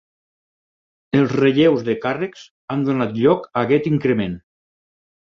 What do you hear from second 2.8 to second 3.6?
donat lloc